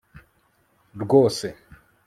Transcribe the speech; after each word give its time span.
rwose 1.01 1.47